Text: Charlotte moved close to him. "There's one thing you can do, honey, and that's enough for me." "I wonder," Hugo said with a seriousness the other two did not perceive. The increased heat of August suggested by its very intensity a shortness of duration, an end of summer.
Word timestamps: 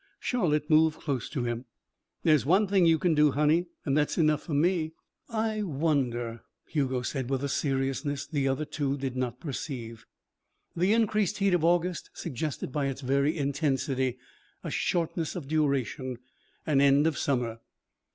Charlotte 0.19 0.67
moved 0.67 0.99
close 0.99 1.29
to 1.29 1.43
him. 1.43 1.65
"There's 2.23 2.43
one 2.43 2.65
thing 2.65 2.87
you 2.87 2.97
can 2.97 3.13
do, 3.13 3.33
honey, 3.33 3.67
and 3.85 3.95
that's 3.95 4.17
enough 4.17 4.41
for 4.41 4.55
me." 4.55 4.93
"I 5.29 5.61
wonder," 5.61 6.41
Hugo 6.65 7.03
said 7.03 7.29
with 7.29 7.43
a 7.43 7.47
seriousness 7.47 8.25
the 8.25 8.47
other 8.47 8.65
two 8.65 8.97
did 8.97 9.15
not 9.15 9.39
perceive. 9.39 10.07
The 10.75 10.93
increased 10.93 11.37
heat 11.37 11.53
of 11.53 11.63
August 11.63 12.09
suggested 12.15 12.71
by 12.71 12.87
its 12.87 13.01
very 13.01 13.37
intensity 13.37 14.17
a 14.63 14.71
shortness 14.71 15.35
of 15.35 15.47
duration, 15.47 16.17
an 16.65 16.81
end 16.81 17.05
of 17.05 17.15
summer. 17.15 17.59